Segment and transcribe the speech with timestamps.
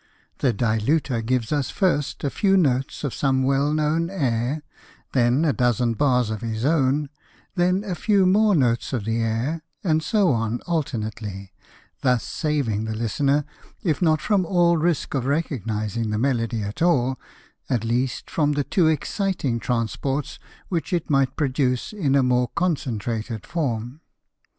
[0.39, 4.63] The Diluter gives us first a few notes of some well known Air,
[5.13, 7.09] then a dozen bars of his own,
[7.53, 11.53] then a few more notes of the Air, and so on alternately:
[12.01, 13.45] thus saving the listener,
[13.83, 17.19] if not from all risk of recognising the melody at all,
[17.69, 23.45] at least from the too exciting transports which it might produce in a more concentrated
[23.45, 24.01] form.